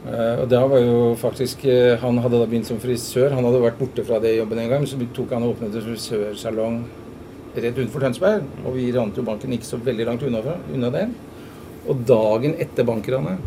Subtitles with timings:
[0.00, 3.34] Eh, og da var jo faktisk eh, Han hadde da begynt som frisør.
[3.36, 4.86] Han hadde vært borte fra det jobben en gang.
[4.88, 6.82] Så tok han og åpnet en frisørsalong
[7.56, 8.46] rett utenfor Tønsberg.
[8.64, 11.16] Og vi rant jo banken ikke så veldig langt unna, unna den.
[11.88, 13.40] Og dagen etter bankranet,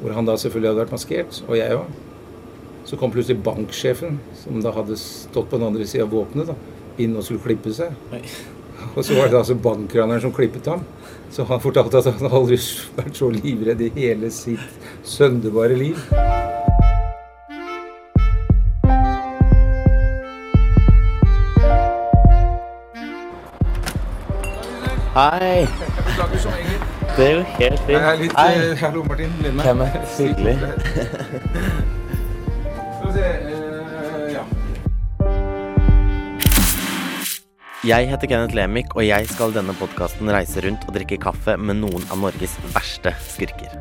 [0.00, 2.00] hvor han da selvfølgelig hadde vært maskert, og jeg òg,
[2.88, 6.56] så kom plutselig banksjefen, som da hadde stått på den andre sida av våpenet, da,
[7.00, 7.94] inn og skulle klippe seg.
[8.96, 10.84] Og så var det altså bankraneren som klippet ham.
[11.30, 12.58] Så han fortalte at han aldri
[12.96, 14.60] vært så livredd i hele sitt
[15.04, 15.98] sønderbare liv.
[25.14, 25.66] Hei.
[27.16, 27.90] Det er jo helt fint.
[27.90, 29.30] Jeg er litt eh, Hallo, Martin.
[29.62, 29.74] Er
[30.18, 30.58] hyggelig?
[32.98, 33.43] Skal vi se
[37.84, 41.52] Jeg heter Kenneth Lemik, og jeg skal i denne podkasten reise rundt og drikke kaffe
[41.60, 43.74] med noen av Norges verste skurker.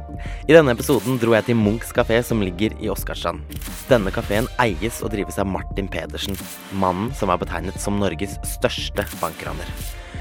[0.43, 3.55] I denne episoden dro jeg til Munchs kafé, som ligger i Åsgårdstrand.
[3.87, 6.35] Denne kafeen eies og drives av Martin Pedersen,
[6.75, 9.71] mannen som er betegnet som Norges største bankraner.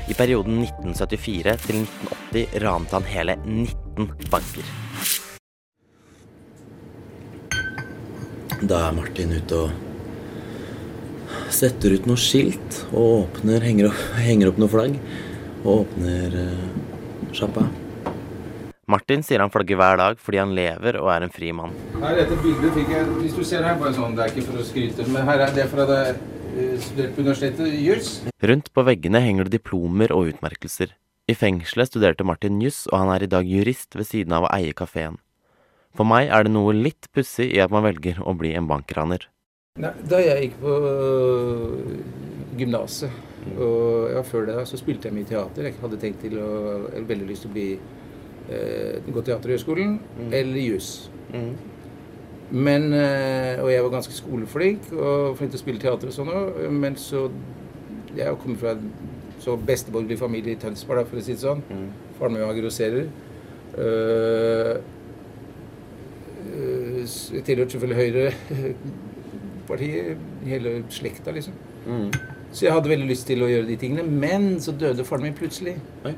[0.06, 4.74] I perioden 1974 til 1980 ranet han hele 19 banker.
[8.62, 9.91] Da er Martin ute og
[11.54, 14.98] setter ut noe skilt og åpner, henger opp, henger opp noe flagg
[15.62, 16.66] og åpner uh,
[17.36, 17.68] sjappa.
[18.90, 21.74] Martin sier han flagger hver dag fordi han lever og er en fri mann.
[22.02, 24.60] Her, dette bildet fikk jeg Hvis du ser her, bare sånn, det er ikke for
[24.60, 28.10] å skryte, men her er det fra da jeg eh, studerte på universitetet juss.
[28.50, 30.96] Rundt på veggene henger det diplomer og utmerkelser.
[31.30, 34.52] I fengselet studerte Martin juss, og han er i dag jurist ved siden av å
[34.58, 35.20] eie kafeen.
[35.96, 39.28] For meg er det noe litt pussig i at man velger å bli en bankraner.
[39.80, 41.92] Nei, da jeg gikk på øh,
[42.60, 43.14] gymnaset,
[43.56, 45.64] og ja, før det så spilte jeg mye teater.
[45.64, 46.48] Jeg hadde tenkt til å,
[46.90, 47.64] eller veldig lyst til å bli
[48.52, 49.94] eh, gå Teaterhøgskolen
[50.28, 50.90] eller juss.
[52.52, 56.32] Men, eh, og jeg var ganske skoleflink og flink til å spille teater og sånn
[56.34, 57.30] òg, men så
[58.12, 58.90] Jeg kommer fra en
[59.40, 61.62] så besteborgerlig familie i Tønsberg, da, for å si det sånn.
[62.18, 63.08] Faren min var grosserer.
[63.72, 64.76] Uh,
[67.32, 68.34] jeg tilhørte selvfølgelig
[69.62, 71.54] Høyre-partiet, hele slekta, liksom.
[72.52, 75.34] Så jeg hadde veldig lyst til å gjøre de tingene, men så døde faren min
[75.34, 75.76] plutselig.
[76.04, 76.14] Oi.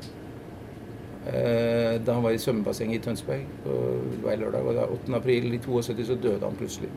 [1.25, 3.77] Eh, da han var i svømmebassenget i Tønsberg på
[4.21, 4.65] hver lørdag.
[4.65, 5.15] Og da 8.
[5.15, 6.89] april i 72 så døde han plutselig.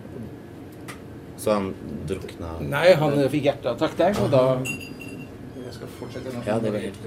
[1.39, 1.71] Så han
[2.09, 6.33] drukna Nei, han fikk hjerteattakk der, og da Jeg skal fortsette.
[6.47, 6.99] Ja, det var helt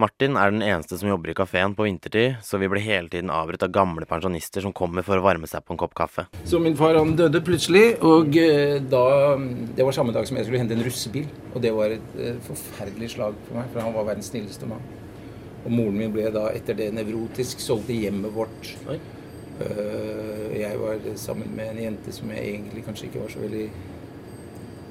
[0.00, 3.32] Martin er den eneste som jobber i kafeen på vintertid, så vi blir hele tiden
[3.32, 6.26] avbrutt av gamle pensjonister som kommer for å varme seg på en kopp kaffe.
[6.48, 9.04] Så min far han døde plutselig, og eh, da
[9.76, 11.26] Det var samme dag som jeg skulle hente en russebil.
[11.52, 14.84] Og det var et eh, forferdelig slag for meg, for han var verdens snilleste mann.
[15.62, 18.72] Og moren min ble da etter det nevrotisk solgt i hjemmet vårt.
[18.90, 18.98] Oi.
[19.62, 23.66] Eh, jeg var sammen med en jente som jeg egentlig kanskje ikke var så veldig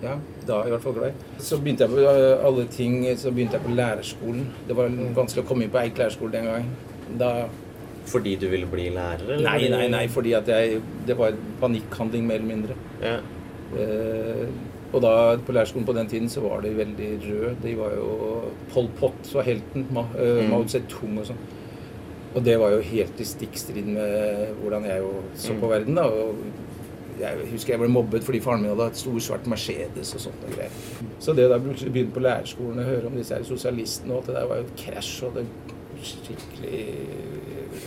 [0.02, 0.16] ja,
[0.48, 1.42] da i hvert fall glad i.
[1.44, 4.48] Så begynte jeg på eh, alle ting, så begynte jeg på lærerskolen.
[4.68, 6.72] Det var vanskelig å komme inn på Eik lærerskole den gang.
[7.20, 7.34] Da
[8.12, 9.22] Fordi du ville bli lærer?
[9.30, 9.46] eller?
[9.46, 12.76] Nei, nei, nei, fordi at jeg Det var panikkhandling, mer eller mindre.
[13.02, 13.20] Ja.
[13.78, 14.48] Eh,
[14.92, 17.56] og da på lærerskolen på den tiden så var de veldig røde.
[17.64, 18.42] De var jo
[18.74, 19.86] Pol Pot var helten.
[19.96, 20.50] Ma, eh, Mm.
[20.50, 21.38] Mao Zedong og sånn.
[22.36, 25.04] Og det var jo helt i stikkstrid med hvordan jeg
[25.36, 26.06] så på verden, da.
[26.08, 26.36] Og
[27.22, 30.46] jeg husker jeg ble mobbet fordi faren min hadde hatt stor, svart Mercedes og sånt
[30.48, 30.72] og greier.
[31.22, 34.32] Så det da plutselig begynte på lærerskolen å høre om disse her sosialistene og alt
[34.32, 35.46] det der var jo et krasj og det
[36.02, 36.84] skikkelig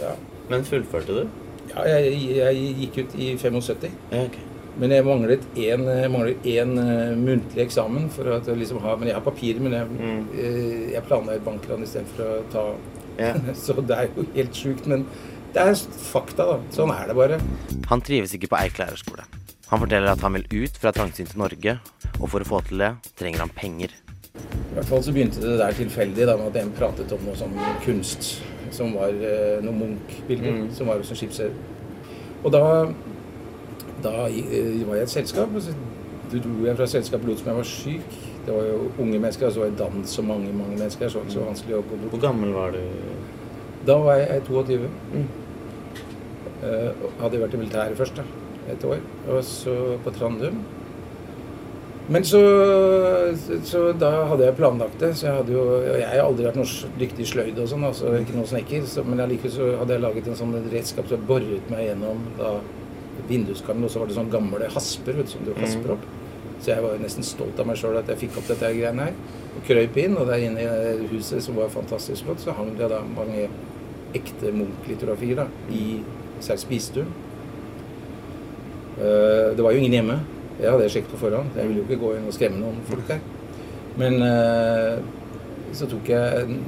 [0.01, 0.15] Ja.
[0.51, 1.29] Men fullførte du?
[1.75, 3.89] ja jeg, jeg gikk ut i 75.
[4.13, 4.37] Ja, ok.
[4.79, 9.23] Men jeg manglet én, eh, muntlig eksamen for at jeg liksom ha Men jeg har
[9.23, 10.25] papirer, men jeg, Mm.
[10.35, 12.65] eh, jeg planla et bankran istedenfor å ta
[13.19, 13.33] Ja.
[13.55, 14.87] Så det er jo helt sjukt.
[14.87, 15.07] Men
[15.55, 15.75] det er
[16.11, 16.57] fakta, da.
[16.75, 17.41] Sånn er det bare.
[17.91, 19.25] Han trives ikke på Eik lærerskole.
[19.71, 21.79] Han forteller at han vil ut fra trangsynte Norge,
[22.21, 23.95] og for å få til det trenger han penger.
[24.35, 27.39] I hvert fall så begynte det der tilfeldig da, med at en pratet om noe
[27.39, 27.55] sånn
[27.85, 28.33] kunst
[28.75, 30.71] som var noen noe Munch-bilder Mm.
[30.75, 31.55] som var hos en skipsherre.
[32.45, 32.63] Og da,
[34.03, 35.75] da eh, var jeg i et selskap, og så
[36.33, 38.19] dro jeg fra selskapet lot som jeg var syk.
[38.45, 41.09] Det var jo unge mennesker, og så var det dans og mange mange mennesker.
[41.09, 42.11] Så det var ikke så vanskelig å gå bort.
[42.11, 42.83] Hvor gammel var du?
[43.87, 44.91] Da var jeg 22.
[45.15, 45.29] Mm.
[46.65, 48.25] Eh, jeg hadde vært i militæret først, da.
[48.73, 49.03] Et år.
[49.29, 49.75] Og så
[50.05, 50.63] på Trandum.
[52.05, 52.41] Men så,
[53.65, 55.15] så da hadde jeg planlagt det.
[55.17, 58.13] Så jeg hadde jo og Jeg har aldri vært noe dyktig sløyd og sånn, altså
[58.19, 58.89] ikke noe snekker.
[58.89, 62.25] Så, men allikevel så hadde jeg laget en sånn redskap som så boret meg gjennom
[62.41, 62.57] da
[63.29, 66.09] vinduskarmen, og så var det sånn gamle hasper vet du, som du hasper opp.
[66.61, 69.09] Så jeg var jo nesten stolt av meg sjøl at jeg fikk opp dette greiene
[69.09, 69.17] her.
[69.55, 72.91] Og krøyp inn, og der inne i huset, som var fantastisk flott, så hang det
[72.93, 73.47] da mange
[74.15, 75.85] ekte Munch-litografier i
[76.41, 77.11] særlig spisestuen.
[78.99, 80.19] Eh, det var jo ingen hjemme.
[80.61, 81.55] Jeg hadde sjekket på forhånd.
[81.59, 83.23] Jeg ville jo ikke gå inn og skremme noen folk der.
[83.99, 84.99] Men eh,
[85.75, 86.59] så tok jeg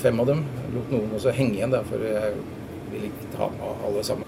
[0.00, 0.42] fem av dem.
[0.74, 2.34] Lot noen også henge igjen, da, for jeg
[2.90, 4.26] ville ikke ta med alle sammen.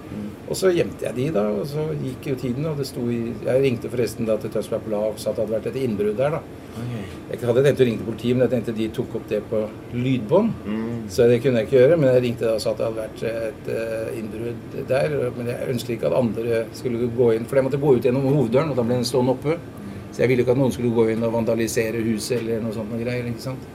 [0.48, 1.46] Og så gjemte jeg de, da.
[1.56, 4.84] Og så gikk jo tiden, og det sto i Jeg ringte forresten da til Tønsberg
[4.86, 6.61] Blad og sa at det hadde vært et innbrudd der, da.
[6.72, 9.60] Jeg hadde tenkt å ringe til politiet, men jeg tenkte de tok opp det på
[9.92, 10.54] lydbånd.
[10.64, 11.02] Mm.
[11.12, 11.98] Så det kunne jeg ikke gjøre.
[12.00, 15.16] Men jeg ringte da og sa at det hadde vært et uh, innbrudd der.
[15.36, 18.26] Men jeg ønsket ikke at andre skulle gå inn, for jeg måtte gå ut gjennom
[18.30, 19.58] hoveddøren, og da ble den stående oppe.
[20.12, 22.92] Så jeg ville ikke at noen skulle gå inn og vandalisere huset eller noe sånt
[22.92, 23.28] noe greier.
[23.28, 23.68] ikke sant?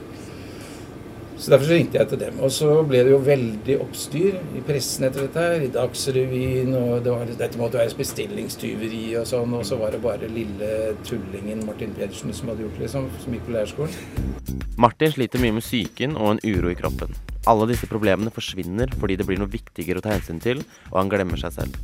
[1.38, 2.38] Så derfor så ringte jeg til dem.
[2.42, 5.62] Og så ble det jo veldig oppstyr i pressen etter dette her.
[5.62, 9.54] I Dagsrevyen, og det var, dette måtte være bestillingstyveri og sånn.
[9.54, 13.38] Og så var det bare lille tullingen Martin Pedersen som hadde gjort det, liksom, som
[13.38, 14.58] gikk på lærerskolen.
[14.78, 17.14] Martin sliter mye med psyken og en uro i kroppen.
[17.48, 21.12] Alle disse problemene forsvinner fordi det blir noe viktigere å ta hensyn til, og han
[21.12, 21.78] glemmer seg selv.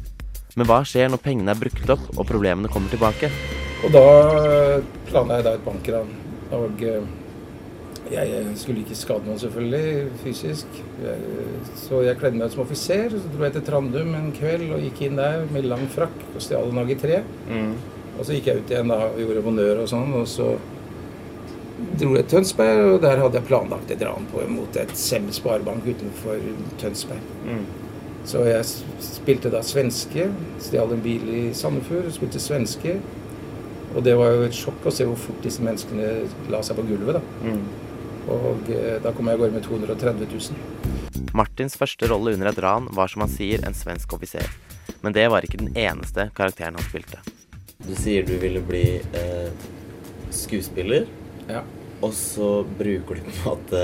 [0.59, 3.31] Men hva skjer når pengene er brukt opp og problemene kommer tilbake?
[3.87, 4.07] Og da
[5.09, 6.13] planla jeg da et bankran.
[6.55, 7.07] Og eh,
[8.13, 10.67] jeg skulle ikke skade noen, selvfølgelig, fysisk.
[11.81, 13.09] Så jeg kledde meg ut som offiser.
[13.11, 16.43] Så dro jeg til Trandum en kveld og gikk inn der med lang frakk og
[16.45, 17.23] stjal en AG3.
[18.19, 20.13] Og så gikk jeg ut igjen da og gjorde honnør og sånn.
[20.21, 20.51] Og så
[21.99, 25.27] dro jeg til Tønsberg, og der hadde jeg planlagt et ran på mot et Sem
[25.35, 26.39] sparebank utenfor
[26.83, 27.25] Tønsberg.
[28.25, 28.65] Så jeg
[29.05, 30.29] spilte da svenske.
[30.61, 32.99] Stjal en bil i Sandefjord, spilte svenske.
[33.95, 36.87] Og det var jo et sjokk å se hvor fort disse menneskene la seg på
[36.89, 37.19] gulvet.
[37.19, 37.51] da.
[38.31, 41.31] Og eh, da kom jeg i går med 230 000.
[41.35, 44.47] Martins første rolle under et ran var som han sier en svensk offiser.
[45.05, 47.21] Men det var ikke den eneste karakteren han spilte.
[47.85, 49.51] Du sier du ville bli eh,
[50.33, 51.07] skuespiller,
[51.51, 51.61] Ja,
[52.05, 53.83] og så bruker du på en måte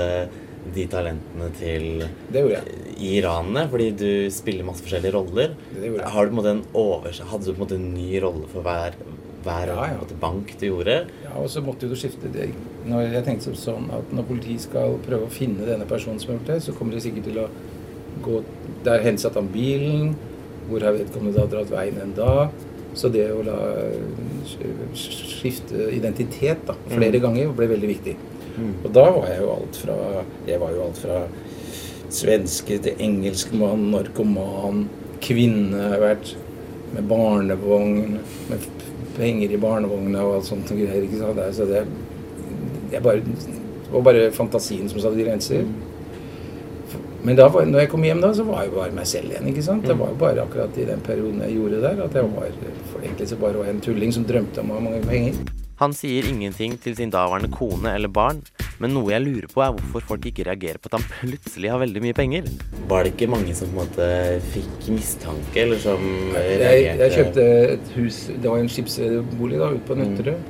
[0.75, 1.85] de talentene til
[2.31, 2.81] det gjorde jeg.
[3.01, 5.55] i ranene, fordi du spiller masse forskjellige roller.
[5.73, 6.11] Det gjorde jeg.
[6.13, 8.49] Har du på en måte en over, Hadde du på en måte en ny rolle
[8.51, 8.97] for hver,
[9.43, 10.17] hver Ja, ja.
[10.21, 10.97] bank du gjorde?
[11.23, 12.49] Ja, og så måtte du skifte det.
[12.85, 16.39] Når jeg tenkte sånn at når politiet skal prøve å finne denne personen som har
[16.39, 17.47] gjort det, så kommer de sikkert til å
[18.21, 18.41] gå
[18.85, 20.15] Der hensatte han bilen.
[20.69, 22.49] Hvor har vedkommende da dratt veien enn da?
[22.97, 23.57] Så det å la
[24.97, 28.15] skifte identitet da, flere ganger ble veldig viktig.
[28.83, 29.95] Og da var jeg jo alt fra
[30.47, 31.21] Jeg var jo alt fra
[32.11, 34.85] svenske til engelskmann, narkoman,
[35.23, 36.33] kvinne har vært.
[36.91, 38.17] Med barnevogn,
[38.49, 38.65] med
[39.17, 41.05] penger i barnevogna og alt sånt og greier.
[41.05, 41.39] ikke sant?
[41.39, 41.85] Det Så det,
[42.91, 45.65] jeg bare, det var bare fantasien som satte grenser.
[47.23, 49.47] Men da var, når jeg kom hjem, da, så var jeg bare meg selv igjen.
[49.51, 49.85] ikke sant?
[49.85, 52.55] Det var jo bare akkurat i den perioden jeg gjorde der, at jeg var
[52.91, 55.37] for egentlig så bare var en tulling som drømte om å ha mange penger.
[55.81, 58.41] Han sier ingenting til sin daværende kone eller barn,
[58.81, 61.81] men noe jeg lurer på er hvorfor folk ikke reagerer på at han plutselig har
[61.83, 62.47] veldig mye penger.
[62.89, 64.07] Var det ikke mange som på en måte
[64.55, 66.01] fikk mistanke, eller som
[66.33, 67.03] Jeg, reagerte?
[67.03, 67.45] jeg kjøpte
[67.75, 70.41] et hus Det var en skipsbolig da, ute på Nøtterøy.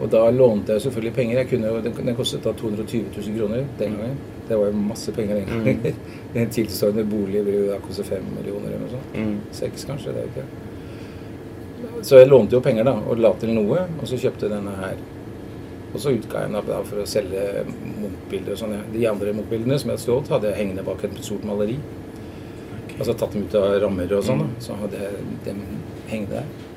[0.00, 1.38] Og da lånte jeg selvfølgelig penger.
[1.42, 4.16] Jeg kunne, den, den kostet da 220 000 kroner den gangen.
[4.48, 6.02] Det var jo masse penger den gangen.
[6.40, 9.14] En tilsvarende bolig vil jo da koste fem millioner eller noe sånt.
[9.18, 9.38] Mm.
[9.60, 13.50] Seks kanskje, det er jo ikke Så jeg lånte jo penger da, og la til
[13.56, 15.00] noe, og så kjøpte denne her.
[15.90, 18.76] Og så utga jeg den da for å selge Munch-bilder og sånn.
[18.94, 21.78] De andre Munch-bildene som jeg hadde stjålet, hadde jeg hengende bak et stort maleri.
[23.00, 24.62] Altså tatt dem ut av rammer og sånn, da.
[24.62, 25.62] Så hadde jeg dem
[26.10, 26.68] hengende der.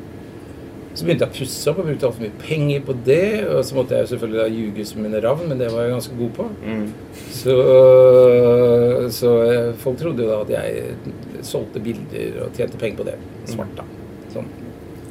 [0.93, 3.27] Så begynte jeg å pusse opp og brukte altfor mye penger på det.
[3.49, 6.17] Og så måtte jeg selvfølgelig da ljuge som en ravn, men det var jeg ganske
[6.19, 6.47] god på.
[6.63, 6.83] Mm.
[7.33, 7.55] Så,
[9.19, 13.17] så eh, folk trodde jo da at jeg solgte bilder og tjente penger på det.
[13.49, 13.87] Svart, da.
[14.33, 14.49] Sånn.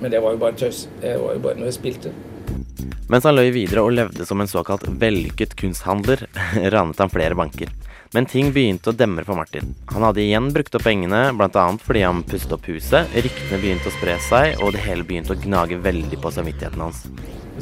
[0.02, 0.86] Men det var jo bare tøys.
[1.02, 2.14] Det var jo bare når jeg spilte.
[3.10, 6.26] Mens han løy videre og levde som en såkalt vellykket kunsthandler,
[6.74, 7.72] ranet han flere banker.
[8.12, 9.70] Men ting begynte å demre for Martin.
[9.88, 11.64] Han hadde igjen brukt opp pengene, bl.a.
[11.80, 15.40] fordi han pustet opp huset, ryktene begynte å spre seg, og det hele begynte å
[15.40, 17.06] gnage veldig på samvittigheten hans.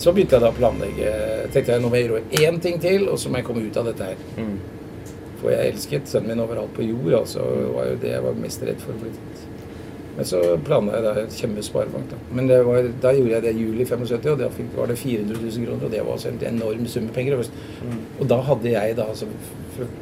[0.00, 1.14] Så begynte jeg da å planlegge.
[1.54, 3.78] tenkte jeg nå må jeg gjøre én ting til, og så må jeg komme ut
[3.78, 4.26] av dette her.
[4.38, 4.58] Mm.
[5.40, 7.12] For jeg elsket sønnen min overalt på jord.
[7.22, 9.49] altså, det var jo det jeg var mest redd for å bli tatt.
[10.16, 12.10] Men så planla jeg da et kjempesparebank.
[12.10, 14.90] Da Men det var, da gjorde jeg det i juli 75, og da fikk, var
[14.90, 15.84] det 400 000 kroner.
[15.86, 17.44] Og det var også en enorm sum med penger.
[18.18, 19.30] Og da hadde jeg da altså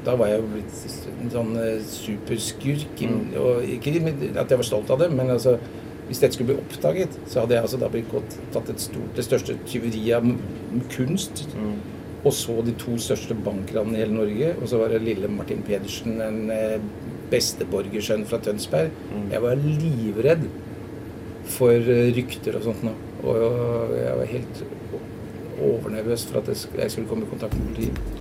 [0.04, 3.02] Da var jeg jo blitt en sånn eh, superskurk.
[3.38, 5.58] Og ikke at jeg var stolt av det, men altså
[6.08, 9.26] hvis dette skulle bli oppdaget, så hadde jeg altså da blitt gått, tatt stort, det
[9.26, 11.44] største tyveriet av kunst.
[12.24, 14.54] Og så de to største bankranene i hele Norge.
[14.56, 16.80] Og så var det lille Martin Pedersen, en eh,
[17.32, 18.94] besteborgersønn fra Tønsberg.
[19.32, 20.46] Jeg var livredd
[21.48, 22.94] for eh, rykter og sånt nå.
[23.24, 24.62] Og jeg var helt
[25.58, 28.18] overnervøs for at jeg skulle komme i kontakt med politiet.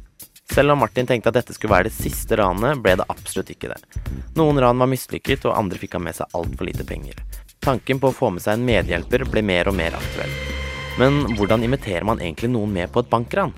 [0.57, 3.69] Selv om Martin tenkte at dette skulle være det siste ranet, ble det absolutt ikke
[3.69, 3.99] det.
[4.39, 7.19] Noen ran var mislykket, og andre fikk han med seg altfor lite penger.
[7.61, 10.33] Tanken på å få med seg en medhjelper ble mer og mer aktuell.
[10.97, 13.53] Men hvordan inviterer man egentlig noen med på et bankran?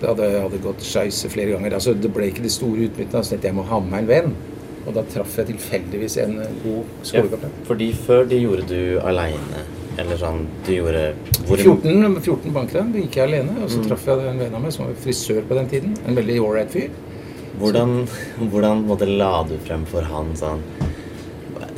[0.00, 1.78] Det hadde, hadde gått skeis flere ganger.
[1.78, 3.16] Altså, det ble ikke det store utbyttet.
[3.16, 4.36] Altså, jeg må ha med meg en venn.
[4.86, 7.54] Og da traff jeg tilfeldigvis en god skolekaptein.
[7.66, 9.64] Fordi før det gjorde du aleine,
[9.98, 11.02] eller sånn Du gjorde
[11.48, 14.74] hvor, 14, 14 bankran gikk jeg alene, og så traff jeg en venn av meg
[14.76, 15.96] som var frisør på den tiden.
[16.06, 16.90] En veldig ålreit fyr.
[17.58, 17.94] Hvordan,
[18.52, 20.60] hvordan måtte la du frem for han sånn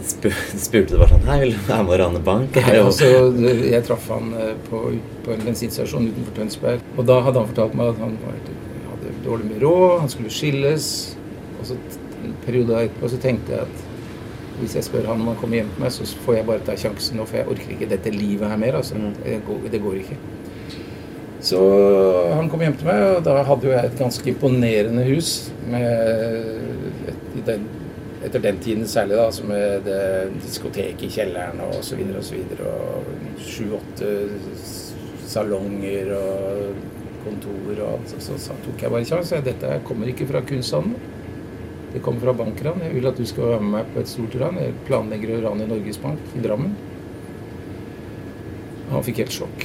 [0.03, 2.59] spu- Spurte du bare sånn Hei, vil du være med å rane bank?
[2.67, 3.09] Nei, altså,
[3.71, 4.83] jeg traff han eh, på,
[5.25, 6.85] på en bensinstasjon utenfor Tønsberg.
[6.99, 8.37] Og da hadde han fortalt meg at han var,
[8.91, 10.91] hadde dårlig med råd, han skulle skilles.
[11.61, 11.79] Og så
[12.25, 13.87] en periode Og så tenkte jeg at
[14.59, 16.75] hvis jeg spør han om han kommer hjem til meg, så får jeg bare ta
[16.79, 18.79] sjansen nå, for jeg orker ikke dette livet her mer.
[18.81, 18.99] altså.
[18.99, 19.13] Mm.
[19.23, 20.17] Det, går, det går ikke.
[21.41, 21.59] Så
[22.35, 25.53] han kom hjem til meg, og da hadde jo jeg et ganske imponerende hus.
[25.71, 27.69] Med den,
[28.27, 30.03] etter den tiden særlig, da, altså med det
[30.43, 32.73] diskotek i kjelleren og så videre og så videre.
[32.75, 34.11] Og sju-åtte
[35.29, 36.83] salonger og
[37.23, 38.11] kontor og alt.
[38.11, 39.47] Så, så, så tok jeg bare sjansen.
[39.47, 40.99] Dette kommer ikke fra kunsthandel.
[41.93, 42.83] Det kommer fra bankran.
[42.85, 44.61] Jeg vil at du skal være med meg på et stort ran.
[44.61, 46.75] Jeg planlegger å rane Norges Bank i Drammen.
[48.93, 49.65] Han fikk helt sjokk.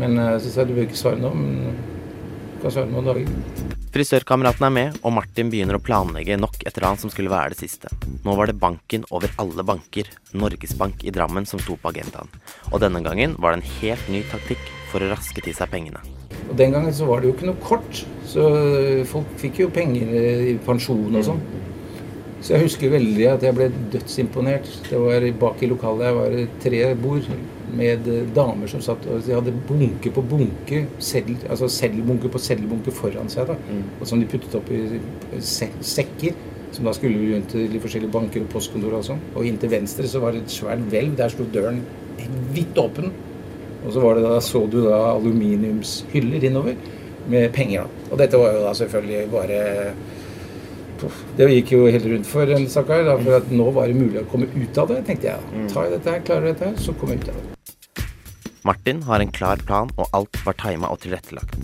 [0.00, 1.76] Men eh, så sa jeg du bør ikke svare nå, men
[2.54, 3.68] du kan svare noen dager.
[3.90, 7.58] Frisørkameraten er med, og Martin begynner å planlegge nok et ran som skulle være det
[7.64, 7.90] siste.
[8.22, 12.30] Nå var det banken over alle banker, Norges Bank i Drammen, som sto på agendaen.
[12.70, 14.62] Og denne gangen var det en helt ny taktikk
[14.92, 16.19] for å raske til seg pengene.
[16.50, 18.44] Og Den gangen så var det jo ikke noe kort, så
[19.06, 20.10] folk fikk jo penger
[20.50, 21.42] i pensjon og sånn.
[22.40, 24.68] Så jeg husker veldig at jeg ble dødsimponert.
[24.88, 27.26] Det var Bak i lokalet der var tre bord
[27.76, 32.94] med damer som satt og de hadde bunke på bunke, sedl, altså seddelbunke på seddelbunke
[32.96, 33.52] foran seg.
[33.52, 33.58] da,
[34.00, 34.80] og Som de puttet opp i
[35.38, 36.34] sekker,
[36.72, 39.20] som da skulle rundt til de forskjellige banker og postkontor og sånn.
[39.34, 41.16] Og inntil venstre så var det et svært hvelv.
[41.20, 41.82] Der sto døren
[42.56, 43.12] vidt åpen.
[43.84, 46.76] Og så var det da, så du da aluminiumshyller innover
[47.30, 47.86] med penger.
[48.10, 49.60] Og dette var jo da selvfølgelig bare
[51.36, 53.08] Det gikk jo helt rundt for en stakkar.
[53.22, 55.64] For at nå var det mulig å komme ut av det, tenkte jeg.
[55.72, 58.04] Ta i dette her, klarer dette her, så kommer jeg ut av det.
[58.68, 61.56] Martin har en klar plan, og alt var tima og tilrettelagt.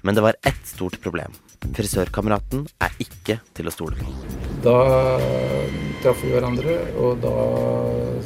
[0.00, 1.36] Men det var ett stort problem.
[1.76, 4.51] Frisørkameraten er ikke til å stole på.
[4.62, 4.76] Da
[6.02, 7.36] traff vi hverandre, og da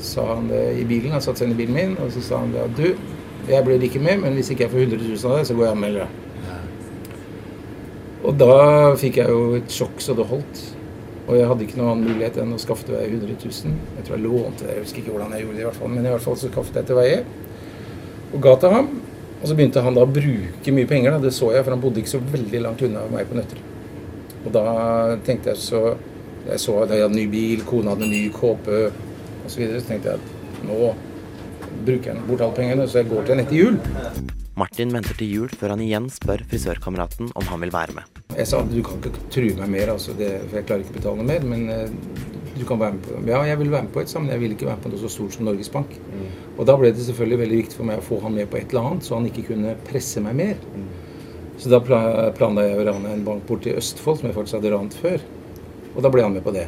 [0.01, 1.15] sa han det i bilen.
[1.17, 2.89] Han satte seg inn i bilen min, og så sa han det at du,
[3.47, 5.67] jeg blir ikke med, men hvis ikke jeg får 100 000 av deg, så går
[5.67, 6.23] jeg og anmelder deg.
[8.27, 8.55] Og da
[8.99, 10.63] fikk jeg jo et sjokk så det holdt.
[11.27, 13.77] Og jeg hadde ikke noen annen mulighet enn å skaffe til veie 100 000.
[13.99, 15.93] Jeg tror jeg lånte det, jeg husker ikke hvordan jeg gjorde det, i hvert fall.
[15.93, 17.21] men i hvert fall så skaffet jeg til veie.
[18.33, 18.91] Og ga til ham.
[19.37, 21.23] Og så begynte han da å bruke mye penger, da.
[21.23, 23.63] det så jeg, for han bodde ikke så veldig langt unna meg på Nøtter.
[24.47, 24.67] Og da
[25.27, 25.83] tenkte jeg så
[26.47, 29.51] Jeg så at jeg hadde ny bil, kona hadde ny kåpe osv.
[29.51, 30.93] Så, videre, så tenkte jeg at nå
[31.87, 33.79] bruker jeg bort alle pengene, så jeg går til neste jul.
[34.57, 38.23] Martin venter til jul før han igjen spør frisørkameraten om han vil være med.
[38.39, 40.99] Jeg sa du kan ikke true meg mer, altså, det, for jeg klarer ikke å
[41.01, 41.45] betale noe mer.
[41.51, 42.25] Men eh,
[42.57, 44.55] du kan være med på Ja, jeg vil være med på et sammen, jeg vil
[44.57, 45.93] ikke være med på noe så stort som Norges Bank.
[46.57, 48.73] Og da ble det selvfølgelig veldig viktig for meg å få han med på et
[48.73, 50.63] eller annet, så han ikke kunne presse meg mer.
[51.61, 52.01] Så da pla
[52.37, 55.21] planla jeg å rane en bank borte i Østfold, som jeg faktisk hadde rant før.
[55.97, 56.67] Og da ble han med på det.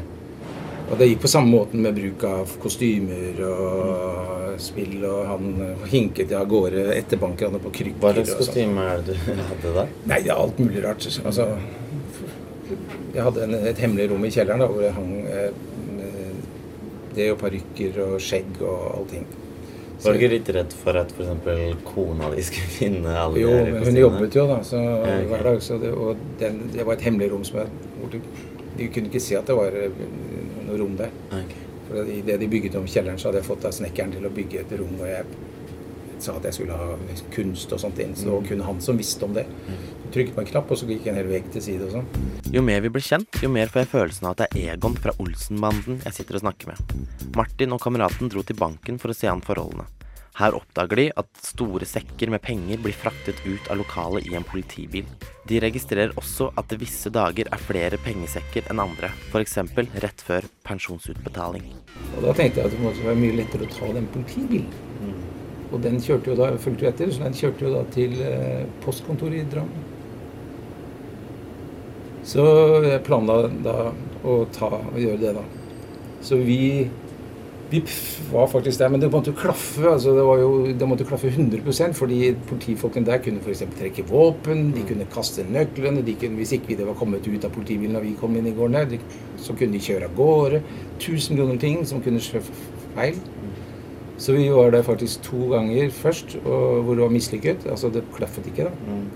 [0.89, 5.83] Og det gikk på samme måten med bruk av kostymer og spill, og han eh,
[5.93, 8.01] hinket av gårde etter bankranet på krykker.
[8.03, 8.41] Hva slags sånn.
[8.41, 9.91] kostyme er det du hadde der?
[10.09, 11.05] Nei, det er alt mulig rart.
[11.29, 11.51] Altså,
[13.13, 15.69] jeg hadde en, et hemmelig rom i kjelleren da, hvor jeg hang eh,
[17.19, 19.29] det og parykker og skjegg og allting.
[19.99, 21.81] Var du ikke litt redd for at f.eks.
[21.89, 24.83] kona di skulle finne alle Jo, de her Jo, hun jobbet jo da, så
[25.27, 25.65] hver dag.
[25.65, 27.73] Så det, og den, det var et hemmelig rom som jeg
[28.79, 30.03] De kunne ikke se at det var eh,
[30.69, 31.13] noe rom der.
[31.29, 31.67] Okay.
[31.89, 34.33] For i det de bygget om kjelleren, så hadde jeg fått av snekkeren til å
[34.35, 35.25] bygge et rom hvor jeg
[36.23, 36.97] sa at jeg skulle ha
[37.35, 38.15] kunst og sånt inn.
[38.17, 39.47] Så det var kun han som visste om det.
[40.03, 42.09] Så trykket på en knapp, og så gikk en hel vegg til side og sånn.
[42.55, 44.97] Jo mer vi blir kjent, jo mer får jeg følelsen av at det er Egon
[44.99, 46.97] fra Olsenbanden jeg sitter og snakker med.
[47.37, 49.87] Martin og kameraten dro til banken for å se an forholdene.
[50.39, 54.47] Her oppdager de at store sekker med penger blir fraktet ut av lokalet i en
[54.47, 55.09] politibil.
[55.51, 59.57] De registrerer også at det visse dager er flere pengesekker enn andre, f.eks.
[60.05, 61.67] rett før pensjonsutbetaling.
[62.15, 64.71] Og da tenkte jeg at det måtte være mye lettere å ta den politibilen.
[65.73, 68.63] Og den kjørte jo da, fulgte jo etter, så den kjørte jo da til eh,
[68.85, 69.85] postkontoret i Drammen.
[72.29, 72.47] Så
[72.85, 73.77] jeg planla da
[74.23, 75.45] å ta og gjøre det, da.
[76.25, 76.63] Så vi
[77.71, 77.83] vi
[78.33, 79.85] var faktisk der, men det måtte jo klaffe.
[79.91, 83.63] altså Det, var jo, det måtte klaffe 100% fordi politifolkene der kunne f.eks.
[83.79, 87.53] trekke våpen, de kunne kaste nøklene de kunne, Hvis ikke det var kommet ut av
[87.53, 88.99] politibilen da vi kom inn i gården der, de,
[89.37, 90.63] så kunne de kjøre av gårde.
[90.99, 92.43] Tusen millioner ting som kunne skje
[92.97, 93.21] feil.
[94.19, 97.67] Så vi var der faktisk to ganger først, og hvor det var mislykket.
[97.71, 98.71] Altså det klaffet ikke, da.
[98.89, 99.09] Mm.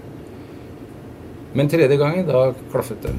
[1.55, 3.17] Men tredje gangen, da klaffet det.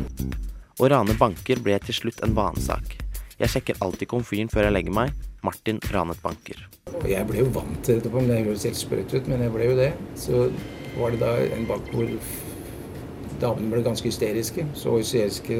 [0.79, 3.02] Å rane banker ble til slutt en vanesak.
[3.41, 5.13] Jeg sjekker alltid komfyren før jeg legger meg.
[5.43, 6.59] Martin ranet banker.
[7.09, 9.69] Jeg ble jo vant til dette, men det høres helt sprøtt ut, men jeg ble
[9.71, 9.89] jo det.
[10.19, 10.45] Så
[10.99, 12.07] var det da en bank hvor
[13.41, 14.67] damene ble ganske hysteriske.
[14.77, 15.57] Så hysteriske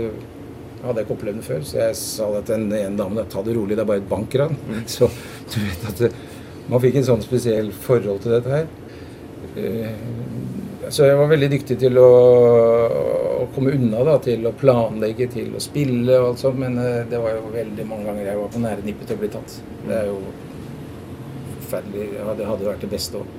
[0.84, 3.56] hadde jeg ikke opplevd det før, så jeg sa til den ene damen ta det
[3.56, 4.58] rolig, det er bare et bankran.
[4.94, 5.08] Så
[5.54, 6.10] du vet at det,
[6.68, 8.68] man fikk en sånn spesiell forhold til dette her.
[9.56, 9.94] Eh,
[10.92, 12.08] Så jeg var veldig dyktig til å,
[13.44, 17.04] å komme unna, da, til å planlegge, til å spille og alt sånt, men eh,
[17.10, 19.60] det var jo veldig mange ganger jeg var på nære nippet til å bli tatt.
[19.84, 20.18] Det er jo
[21.74, 22.08] forferdelig.
[22.18, 23.30] Ja, det hadde vært det beste òg.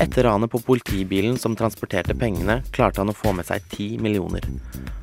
[0.00, 4.44] Etter ranet på politibilen som transporterte pengene, klarte han å få med seg ti millioner.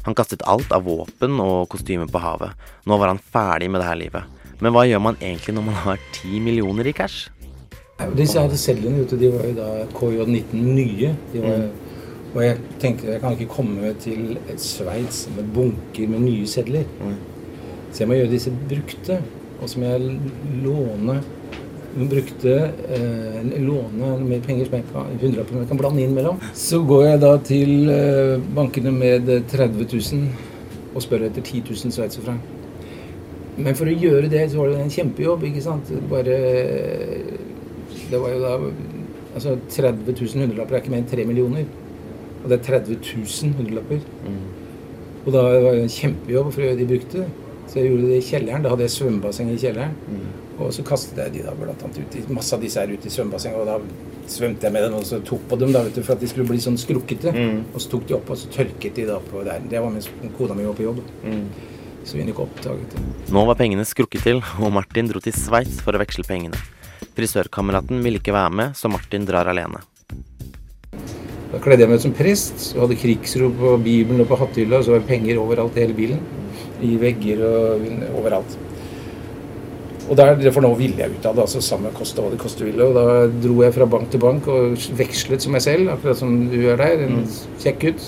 [0.06, 2.68] Han kastet alt av våpen og kostymer på havet.
[2.88, 4.36] Nå var han ferdig med det her livet.
[4.62, 7.28] Men hva gjør man egentlig når man har ti millioner i cash?
[8.18, 11.14] Disse hadde vet du, de var jo da KJ19 nye.
[11.34, 11.68] De var,
[12.38, 16.86] Og jeg tenkte jeg kan ikke komme til et Sveits med bunker med nye sedler.
[17.90, 19.18] Så jeg må gjøre disse brukte.
[19.58, 20.20] Og så må jeg
[20.62, 21.18] låne
[21.98, 22.52] brukte
[22.94, 26.38] eh, låne mer penger som jeg kan, 100 jeg kan blande inn mellom.
[26.54, 31.96] Så går jeg da til eh, bankene med 30 000 og spør etter 10 000
[31.96, 32.54] sveitserfranc.
[33.58, 35.90] Men for å gjøre det, så var det en kjempejobb, ikke sant.
[36.12, 36.38] Bare
[38.12, 38.54] Det var jo da
[39.38, 41.66] Altså 30 000 hundrelapper er ikke mer enn 3 millioner.
[42.48, 44.04] Og det er 30 000 hundrelapper.
[45.28, 47.24] Og da var det en kjempejobb for å gjøre de brukte.
[47.68, 48.64] Så jeg gjorde det i kjelleren.
[48.64, 49.98] Da hadde jeg svømmebasseng i kjelleren.
[50.58, 53.04] Og så kastet jeg de da blant annet ut i, masse av disse her ut
[53.04, 53.60] i svømmebassenget.
[53.60, 56.16] Og da svømte jeg med dem og så tok på dem da, vet du, for
[56.16, 57.36] at de skulle bli sånn skrukkete.
[57.74, 59.68] Og så tok de opp, og så tørket de da på der.
[59.68, 60.08] Det var mens
[60.40, 61.04] kona mi var på jobb.
[62.08, 63.04] Så vi ikke oppdaget det.
[63.36, 66.56] Nå var pengene skrukket til, og Martin dro til Sveits for å veksle pengene.
[67.20, 69.84] Frisørkameraten ville ikke være med, så Martin drar alene.
[71.48, 74.82] Da kledde jeg meg ut som prest og hadde krigsro på Bibelen og på hattehylla.
[74.84, 76.24] Så var det penger overalt i hele bilen.
[76.84, 77.86] I vegger og
[78.20, 78.58] overalt.
[80.08, 81.46] Og der, For nå ville jeg ut av det.
[81.46, 82.84] altså Samme kosta hva det koste ville.
[82.84, 86.36] Og da dro jeg fra bank til bank og vekslet som meg selv, akkurat som
[86.52, 87.08] du er der.
[87.08, 87.24] En
[87.64, 88.08] kjekk gutt.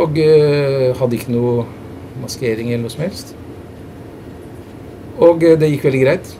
[0.00, 1.64] Og eh, hadde ikke noe
[2.20, 3.34] maskering eller noe som helst.
[5.20, 6.36] Og eh, det gikk veldig greit.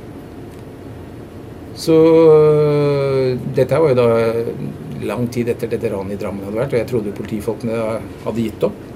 [1.80, 4.08] Så øh, dette var jo da
[5.06, 7.82] lang tid etter dette ranet i Drammen hadde vært, og jeg trodde jo politifolkene
[8.24, 8.86] hadde gitt opp.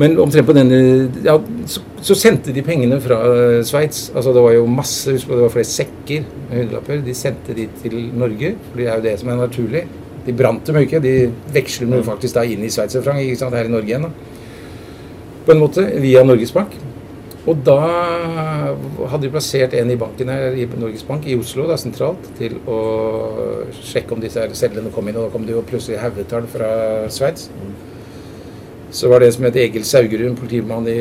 [0.00, 0.76] Men omtrent på denne
[1.24, 1.34] ja,
[1.68, 4.06] så, så sendte de pengene fra øh, Sveits.
[4.14, 7.02] Altså det var jo masse, husk på det var flere sekker med hundrelapper.
[7.04, 9.82] De sendte de til Norge, for det er jo det som er naturlig.
[10.24, 11.16] De brant dem ikke, de
[11.52, 14.08] veksler dem jo faktisk da inn i sveitserfranc ikke sant, her i Norge igjen.
[14.08, 14.32] da.
[15.44, 16.78] På en måte, via Norges Bank.
[17.42, 17.78] Og da
[19.10, 22.54] hadde vi plassert en i banken her i Norges Bank i Oslo, da, sentralt, til
[22.70, 22.76] å
[23.82, 25.18] sjekke om disse cellene kom inn.
[25.18, 26.68] Og da kom det jo plutselig haugetall fra
[27.10, 27.48] Sveits.
[28.94, 31.00] Så var det en som het Egil Saugerud, politimann i,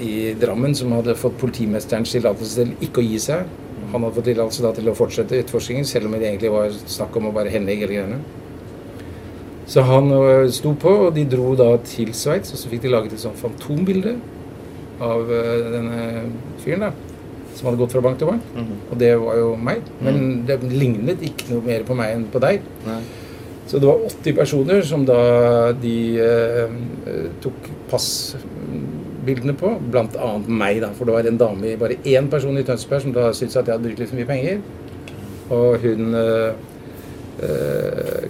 [0.00, 3.50] i Drammen, som hadde fått politimesterens tillatelse til ikke å gi seg.
[3.92, 7.28] Han hadde fått tillatelse til å fortsette etterforskningen, selv om det egentlig var snakk om
[7.28, 8.22] å bare henlegge hele greiene.
[9.68, 12.94] Så han øh, sto på, og de dro da til Sveits, og så fikk de
[12.94, 14.16] laget et sånt fantombilde
[15.00, 16.04] av øh, denne
[16.64, 16.92] fyren da,
[17.54, 18.42] som hadde gått fra bank til bank.
[18.90, 19.82] Og det var jo meg.
[20.02, 22.60] Men det lignet ikke noe mer på meg enn på deg.
[22.86, 23.00] Nei.
[23.66, 26.74] Så det var 80 personer som da de øh,
[27.08, 31.96] øh, tok passbildene på, blant annet meg da, for det var en dame, i- bare
[32.04, 34.60] én person i Tønsberg som da syntes at jeg hadde brukt litt for mye penger.
[35.50, 36.52] Og hun eh,
[37.42, 38.28] eh,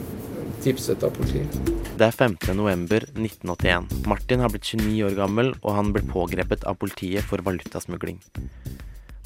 [0.62, 1.73] tipset av politiet.
[1.94, 2.32] Det er 5.
[2.58, 3.84] november 1981.
[4.10, 8.16] Martin har blitt 29 år gammel, og han blir pågrepet av politiet for valutasmugling.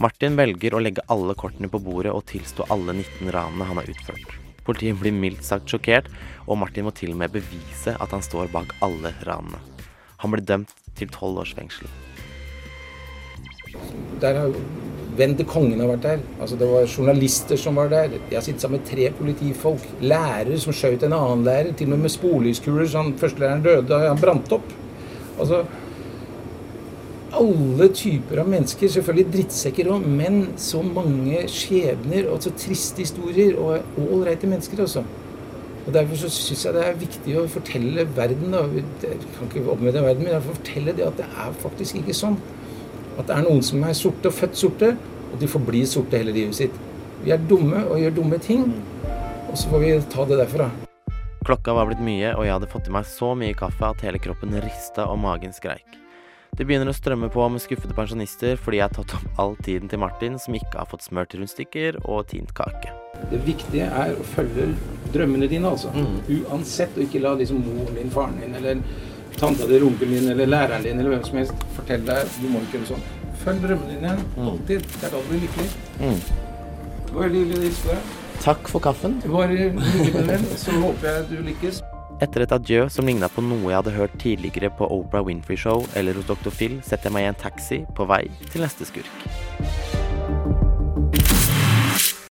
[0.05, 3.89] Martin velger å legge alle kortene på bordet og tilstå alle 19 ranene han har
[3.89, 4.37] utført.
[4.69, 6.13] Politiet blir mildt sagt sjokkert,
[6.45, 9.63] og Martin må til og med bevise at han står bak alle ranene.
[10.21, 11.89] Han blir dømt til 12 års fengsel.
[14.21, 14.53] Der har
[15.19, 16.21] til kongen har vært der.
[16.41, 18.15] Altså Det var journalister som var der.
[18.31, 19.83] Jeg har sittet sammen med tre politifolk.
[20.01, 21.73] Lærere som skjøt en annen lærer.
[21.75, 22.87] Til og med med sporlyskuler.
[22.87, 23.95] Så førstelæreren døde.
[23.95, 24.73] og Han brant opp.
[25.41, 25.65] Altså
[27.39, 28.89] Alle typer av mennesker.
[28.89, 33.59] Selvfølgelig drittsekker òg, men så mange skjebner og så triste historier.
[33.59, 35.03] Og ålreite mennesker, altså.
[35.87, 38.63] Og Derfor så syns jeg det er viktig å fortelle verden da,
[39.03, 42.39] Jeg kan ikke verden, men jeg fortelle det at det er faktisk ikke sånn.
[43.19, 44.93] At det er noen som er sorte og født sorte,
[45.29, 46.75] og de forblir sorte hele livet sitt.
[47.25, 48.69] Vi er dumme og gjør dumme ting,
[49.51, 50.69] og så får vi ta det derfra.
[51.49, 54.21] Klokka var blitt mye, og jeg hadde fått i meg så mye kaffe at hele
[54.23, 55.99] kroppen rista og magen skreik.
[56.59, 59.91] Det begynner å strømme på med skuffede pensjonister fordi jeg har tatt opp all tiden
[59.91, 62.95] til Martin, som ikke har fått smurt rundstykker og tint kake.
[63.33, 64.71] Det viktige er å følge
[65.15, 65.91] drømmene dine, altså.
[66.31, 68.83] Uansett, og ikke la liksom moren din, faren din eller
[69.37, 72.63] tanta di, onkelen din eller læreren din eller hvem som helst fortelle deg du må
[72.65, 73.05] ikke gjøre sånn.
[73.43, 74.15] Følg drømmene dine.
[74.45, 74.89] Alltid.
[74.95, 75.69] Det er da du blir lykkelig.
[75.99, 78.17] Det var veldig hyggelig å hilse deg.
[78.43, 79.21] Takk for kaffen.
[79.23, 80.51] Det var hyggelig med.
[80.59, 81.81] Så håper jeg du lykkes.
[82.23, 85.87] Etter et adjø som ligna på noe jeg hadde hørt tidligere på Oprah Winfrey Show
[85.99, 86.51] eller hos Dr.
[86.51, 89.13] Phil, setter jeg meg i en taxi på vei til neste skurk.